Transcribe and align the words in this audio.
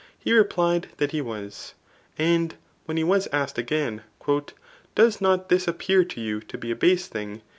he 0.17 0.33
replied 0.33 0.87
that 0.97 1.11
he 1.11 1.21
was. 1.21 1.75
And 2.17 2.55
when 2.85 2.97
he 2.97 3.03
was 3.03 3.27
again 3.27 3.39
asked, 4.01 4.25
^^ 4.25 4.49
Does 4.95 5.21
not 5.21 5.49
this 5.49 5.67
appear 5.67 6.03
to 6.05 6.19
you 6.19 6.39
to 6.39 6.57
be 6.57 6.71
a 6.71 6.75
base 6.75 7.07
thing 7.07 7.43